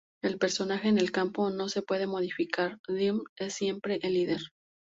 [0.23, 4.39] El personaje en el campo no se puede modificar; Dean es siempre el líder.